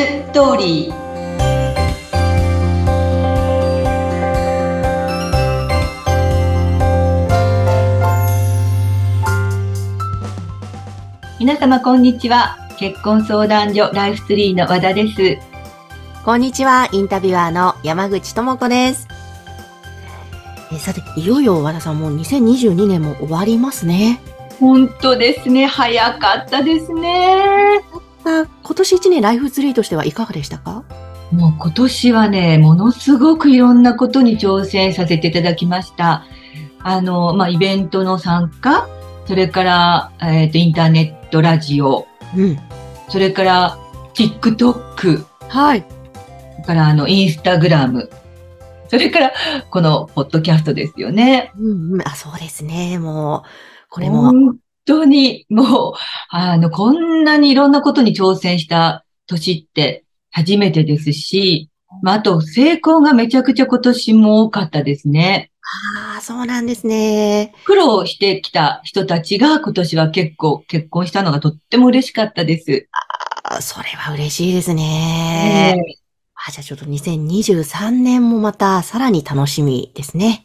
[0.00, 0.94] ストーリー
[11.38, 15.36] 皆様こんにちは結婚相談所ライフツリーの和田です
[16.24, 19.08] こんにちは、インタビュアーの山口智子です。
[20.72, 24.20] えさて、いよいよ和田さんもう2022年も終わりますね。
[24.58, 27.82] 本当ですね早かったですね
[28.24, 30.84] あ今年1年ライフツリーとしてはいかがでしたか？
[31.32, 36.24] もう今年はね、ものすごくいろんなことに挑戦させていただきました。
[36.82, 38.88] あの、まあ、イベントの参加、
[39.26, 42.58] それから、えっ、と、インターネットラジオ、うん。
[43.08, 43.78] それから、
[44.14, 45.86] TikTok、はい。
[46.54, 48.10] それから、あの、インスタグラム、
[48.88, 49.32] それから、
[49.70, 51.52] この、ポッドキャストですよね。
[51.56, 52.02] うんうん。
[52.02, 52.98] あ、そうですね。
[52.98, 53.48] もう、
[53.88, 54.56] これも、本
[54.90, 55.92] 当に、もう、
[56.30, 61.70] あの、こんなにいろんなことに挑戦した年って初めてですし、
[62.02, 65.50] まあ、あと、成功がめちゃくちゃ今年も多かったですね。
[65.94, 67.54] ああ、そうなんですね。
[67.64, 72.88] 苦労してきた人たちが今年は結構結婚したのがとっても嬉しかったです。
[73.44, 75.76] あそれは嬉しいですね。
[76.34, 80.44] あ、じゃあちょっと2023年もまたさらに楽しみですね。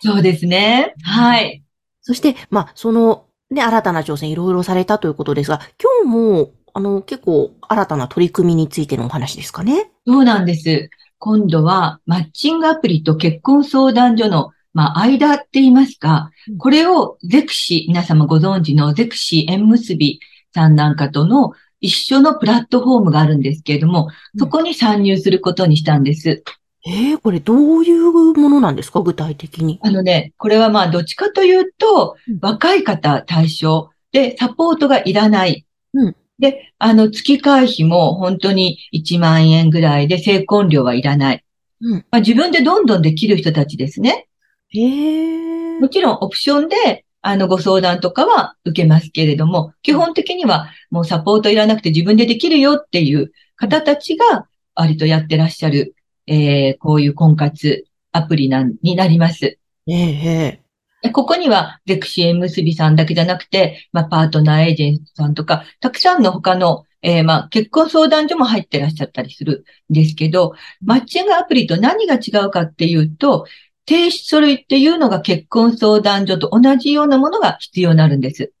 [0.00, 0.94] そうですね。
[1.02, 1.62] はい。
[2.02, 9.90] そして、まあ、その、ね、新たな挑戦いろいろされたということですが、今日も、あの、結構新たな取り組みについてのお話ですかね？
[10.06, 10.90] そうなんです。
[11.18, 20.20] 今度はマッチングアプリと結婚相談所の、まあ、間って言いますかうん、これをゼクシー、皆様ご存知のゼクシー縁結び
[20.52, 26.42] さんなんかとの一緒のプラットフォームがあるんですけれども、うんそこに参入することにしたんです。
[26.86, 29.00] ええこれどういうものなんですか？
[29.00, 29.78] 具体的に。
[29.82, 35.66] あのね、これはまあどっちかというとうん、若い方対象でサポートがいらない。
[35.94, 41.42] うんで、あの月会費も本当に1万円ぐらいで成婚料はいらない。
[41.80, 42.04] うん。
[42.10, 44.26] まあ、自分でどんどんできる人たちですね。
[44.74, 55.94] ええもちろんオプションであのご相談とかは受けますけれども、基本的にはもうサポートいらなくて自分でできるよっていう方たちが割とやってらっしゃる、
[56.26, 59.58] えーこういう婚活アプリなんになります。
[59.86, 60.66] ええ
[61.02, 73.46] でここには、ゼクシー縁結びさんだけじゃなくて、まあ、パートナーエージェントさんとか、たくさんの他の、えーまあ、結婚相談所も入ってらっしゃったりするんですけど、マッチングアプリと何が違うかっていうと、
[73.88, 78.52] 提出書類っていうのが結婚相談所と同じようなものが必要になるんです。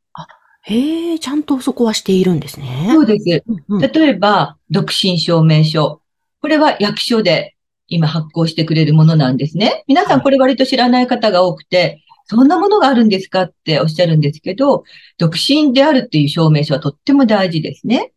[0.62, 2.90] へえ、ちゃんとそこはしているんですね。
[2.92, 3.24] そうです。
[3.24, 6.00] 例えば、独身証明書。
[6.40, 7.55] これは役所で
[7.88, 9.84] 今発行してくれるものなんですね。
[9.86, 14.84] 皆さんこれ割と知らない方が多くて、そんなものがあるんですかっておっしゃるんですけど、
[15.18, 18.12] 独身であるっていう証明書はとっても大事ですね。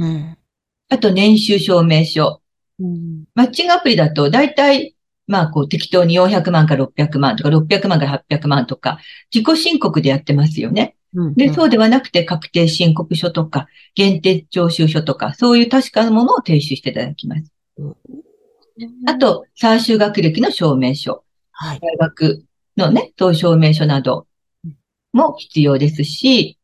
[0.00, 0.36] うん
[0.90, 2.40] あと年収証明書。
[2.78, 4.94] うんマッチングアプリだと大体、
[5.26, 8.98] まあこう適当に400万から600万とか600万から800万とか
[9.34, 10.96] 自己申告でやってますよね。
[11.14, 17.50] うんで、そうではなくて確定申告書とか限定徴収書とかそういう確かなものを提出していただきます。
[19.06, 21.80] あ、と、最終学歴の証明書、はい。
[21.80, 22.44] 大学
[22.76, 24.26] のね、そう証明書など
[25.12, 26.58] も必要ですし、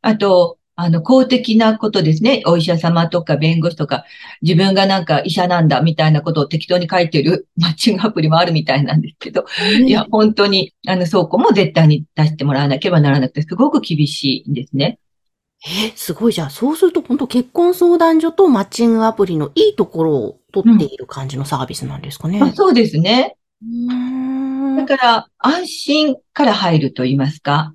[0.00, 2.42] あと、あの、公的なことですね。
[2.46, 4.04] お医者様とか弁護士とか、
[4.40, 9.44] 自分がなんか医者なんだみたいなことを適当に書いてる マッチングアプリもあるみたいなんですけど、
[9.86, 14.98] いや、本当に、あの、倉庫も絶対に出してもらわなければならなくて、すごく厳しいんですね。
[15.66, 16.32] え、すごい。
[16.32, 22.40] じゃあ、そうすると、本当結婚相談所とマッチングアプリのいいところを取っている感じのサービスなんですかね。
[22.42, 23.36] あそうですね。
[24.76, 27.74] だから、安心から入ると言いますか。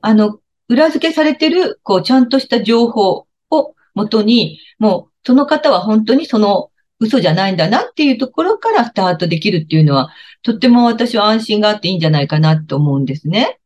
[0.00, 10.10] あの、裏付けされてる、こう、ちゃんとした情報をもとに、もう、その方は本当にその嘘じゃないんだなっていうところからスタートできるっていうのは、
[10.42, 13.58] とっても私は安心があっていいんじゃないかなと思うんですね。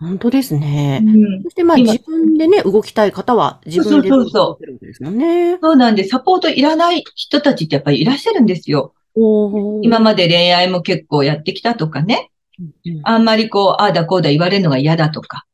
[0.00, 1.00] 本当ですね。
[1.04, 5.58] うんそして、まあ、今自分でね、動きたい方は自分でそうそうそう動けるわけですもんね。
[5.60, 8.94] そうなんで、サポートいらない人たちってやっぱりいらっしゃるんですよ。
[9.82, 12.30] 今まで恋愛も結構やってきたとかね。
[12.58, 15.44] うんあんまりこう、ああだこうだ言われるのが嫌だとか。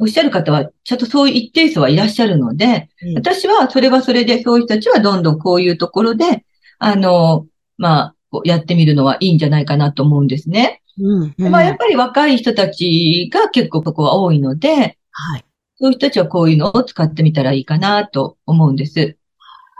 [0.00, 6.44] おっしゃる方は、ちゃんとそういう一定数はいらっしゃるので、うん私はそれはそれで、そういう人たちはどんどんこういうところで、
[6.78, 7.46] あの、
[7.78, 10.82] まあ、やってみるのはいいんじゃないかなと思うんですね。
[10.98, 15.44] うんうんまあ、やっぱり若い人たちが結構ここは多いので、はい。
[15.76, 19.16] そういう人たちはこういうのを使ってみたらいいかなと思うんです。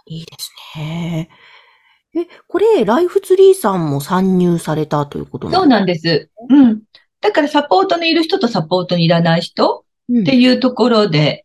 [0.06, 1.28] いいですね。
[2.16, 6.30] え、これ、ライフツリーさんも参入されたということそうなんです。
[6.48, 6.82] うん。
[7.20, 11.43] だからサポートにいる人とサポートにいらない人うんっていうところで、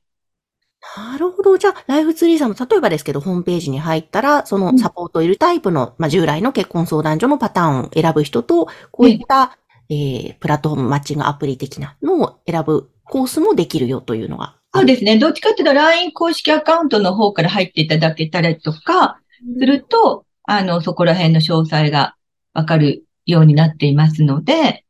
[0.98, 1.58] なるほど。
[1.58, 9.58] じゃあ、ライフツリーさんの、例えばですけど、ホームページに入ったら、そのサポートいるタイプの、まあ、従来の結婚相談所のパターンを選ぶ人と、こういった、
[9.90, 14.56] えー、プラットフォームマッチングアプリ的なのを選ぶコースもできるよというのが。
[14.74, 15.18] そうですね。
[15.18, 19.20] どっちかっていうと LINE 公式アカウントの方から入っていただけたりとか、
[19.60, 22.16] すると、あの、そこら辺の詳細が
[22.54, 24.86] わかるようになっていますので、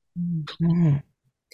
[0.60, 1.04] うん。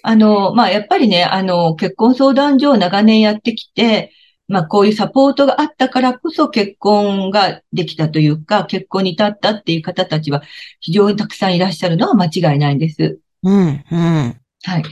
[0.02, 4.12] あの、まあ、やっぱりね、あの、結婚相談所を長年やってきて、
[4.48, 10.44] まあ、こういうサポートがあったからこそ結婚ができたというか、結婚に至ったっていう方たちは
[10.80, 13.20] 非常にたくさんいらっしゃるのは間違いないんです。
[13.44, 13.84] うん。
[13.92, 14.42] うん。
[14.64, 14.84] はい。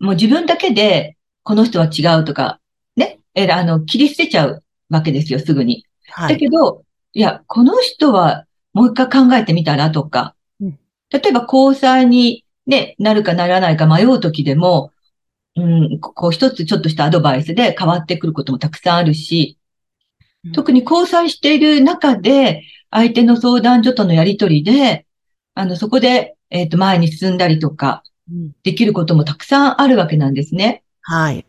[0.00, 2.60] もう自分だけで、この人は違うとか、
[2.96, 5.84] ね、え、あの、切り捨てちゃうわけですよ、すぐに。
[6.06, 6.36] だはい。
[6.38, 10.78] けど、いや、この人はもう一回考えてみたらとかうん、
[11.10, 14.90] 例えば交際にね、なるかならないか迷うときでも、
[15.56, 19.58] うん、ここう一つちょっとしたアドバイスで変わってくることもたくさんあるし
[20.44, 25.06] うん、特に交際している中で、相手の相談所とのやりとりで、
[25.54, 30.82] あの、そこで、えっと、前に進んだりとか、うんできることもたくさんあるわけなんですね。
[31.02, 31.44] はい。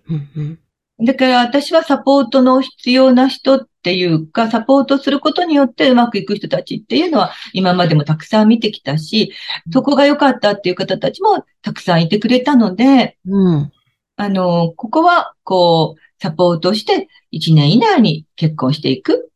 [1.05, 9.31] だから私はサポートの必要な人っていうか、サポートすることによってうまくいく人たちっていうのは今までもたくさん見てきたし、
[9.71, 13.71] そこが良かったっていう方たちもたくさんいてくれたので、うん。
[14.17, 19.31] あの、ここはこう、サポートして1年以内に結婚していく。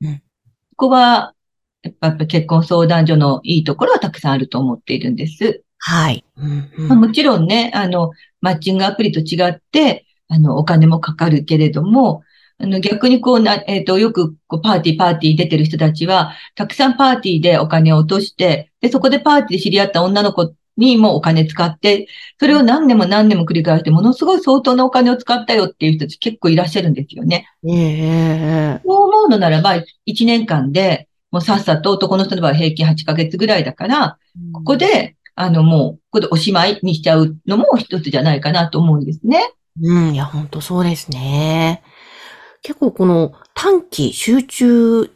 [0.00, 0.22] うん。
[0.76, 1.34] ここは、
[1.82, 5.62] やっぱ結婚相談所のいいところはたくさんあると思っているんです。
[5.78, 6.24] はい。
[6.36, 6.70] うん。
[6.78, 12.22] うんまあ、もちろんね、あの、マッチングアプリと違って、あの、お金もかかるけれども、
[12.58, 27.46] あの、逆にこうな、えっ、と、よく、こう、パーティー、パーティー出てる人たちは、たくさんパーティーでお金を落として、で、そこでパーティーで知り合った女の子にもお金使って、それを何年も何年も繰り返して、ものすごい相当なお金を使ったよっていう人たち結構いらっしゃるんですよね。
[27.66, 29.76] ええええそう思うのならば、
[30.06, 34.18] 1年間で、もうさっさと男の人の場合平均8ヶ月ぐらいだから、
[34.52, 39.52] ここ、で、あの、もう、ここでおしまいにしちゃうのも一つじゃないかなと思うんですね。
[39.82, 40.14] うん。
[40.14, 41.82] いや、本当そうですね。
[42.62, 45.10] 結構この短期集中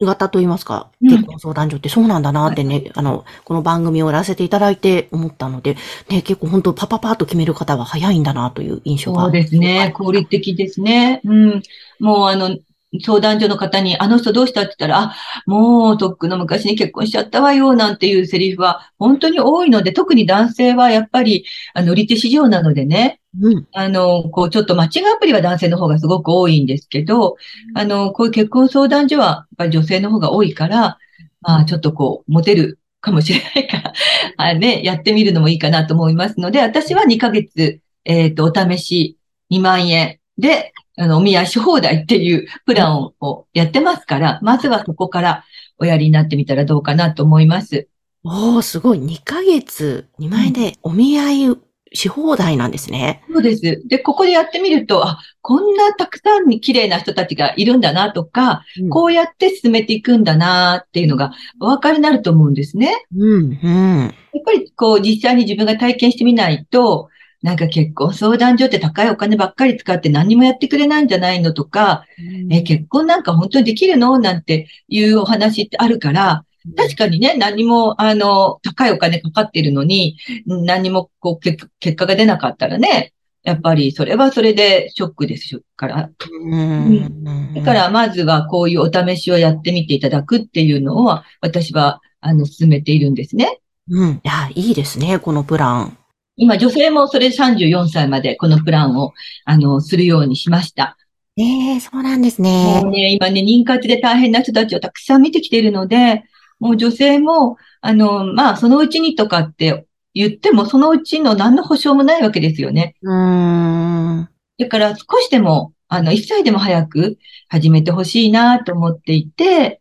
[0.00, 5.76] 型といいますか、うん結婚相談所ってそうなんだなってね、あの、この番組をやらせていただいて思ったので、
[6.08, 9.24] ね、結構本当パパパッと決める方が早いんだなという印象が。
[9.24, 9.92] そうですね。
[9.94, 11.20] 効率的ですね。
[11.24, 11.62] うん。
[12.00, 12.56] もうあの、
[13.02, 21.44] 相談所の方に、あの人どうしたって言ったら、あ、もうとっくの昔に結婚しちゃったわよ、なんていうセリフは本当に多いので、特に男性はやっぱり、
[21.74, 23.66] あの、売り手市場なのでね、うん。
[23.72, 27.36] あの、こう、ちょっとマッチングアプリは男性の方がすごく多いんですけど、
[27.74, 30.98] あの、こういう結婚相談所は、やっぱり女性の方が多いから、
[31.40, 33.92] まあ、ちょっとこう、モテるかもしれないから、
[34.38, 39.18] あね、やってみるのもいいかなと思いますので、私は2ヶ月、えっと、お試し
[39.50, 45.44] 2万円で、あの、お見合いし放題っていうプランををやってますから、まずはそこから
[45.78, 47.88] おやりになってみたらどうかなと思います。
[48.24, 48.98] おー、すごい。
[48.98, 51.56] 2ヶ月、2万円でお見合い
[51.94, 53.22] し放題なんですね。
[53.30, 53.82] そうです。
[53.86, 63.04] で、ここでやってみると、あ、こんなたくさんに綺麗な人たちがいるんだなとか、こうやって進めていくんだなっていうのがお分かりになると思うんですね。
[63.16, 64.00] うん、うん。
[64.02, 64.12] やっ
[64.44, 67.08] ぱりこう実際に自分が体験してみないと、
[67.44, 72.06] なんか結婚相談所って高いお金ばっかり使って何にもやってくれないんじゃないのとか、
[72.50, 80.16] え、結婚なんか本当にできるのなんていうお話ってあるから、確かにね、何も、あの、高いお金かかってるのに、
[80.46, 86.10] 何もこう結結果が出なかったらね、やっぱりそれはそれでショックですから。
[86.46, 87.24] うん。
[87.54, 93.60] だから、まずはこういうお試しをやってみていただくっていうのを、私は、あの、進めているんですね。
[93.90, 94.12] うん。
[94.12, 95.98] いや、いいですね、このプラン。
[96.36, 99.12] 今、女性もそれ34歳までこのプランを、
[99.44, 100.96] あの、するようにしました。
[101.36, 102.90] ええそうなんですもねう。
[102.90, 106.24] ね、今ね、妊活で大変な人たちをたくさん見てきているので、
[106.60, 112.94] もう女性も、あの、まあ、そのうちにとかって言っても、そのうちの何の保証もないわけですよね。
[113.02, 114.28] うーん。
[114.58, 119.80] だから少しでも、あの、1歳でも早く始めてほしいなと思っていて、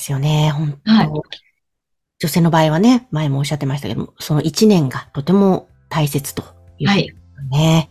[0.00, 1.08] ですよね、本当、はい
[2.20, 7.14] 女性の場合はね、前もおっしゃってましたけども、その1年がとても大切ということはい。
[7.50, 7.88] ね。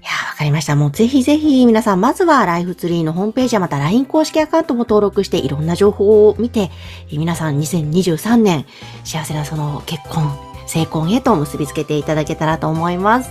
[0.00, 0.74] いや、わかりました。
[0.74, 6.70] もうぜひぜひ皆さん、まずはライフツリーのホームページやまた LINE 公式アカウントも登録していろんな情報を見て、
[7.10, 8.64] え皆さん2023年
[9.04, 10.34] 幸せなその結婚、
[10.66, 13.30] 成婚へと結びつけていただけたらと思います。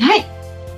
[0.00, 0.31] はい。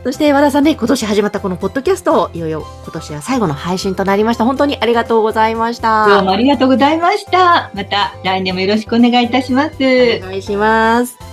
[0.04, 4.44] そして和田さんね、今年始まったこのポッドキャスト、いよいよ今年は最後の配信となりました。
[4.44, 6.06] 本当にありがとうございました。
[6.06, 7.70] どうもありがとうございました。
[7.74, 9.76] また来年もよろしくお願いいたします。
[9.76, 11.23] お願いします。